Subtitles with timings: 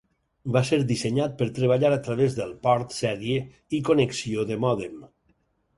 [0.53, 3.45] Va ser dissenyat per treballar a través de port sèrie
[3.81, 5.03] i connexió de mòdem.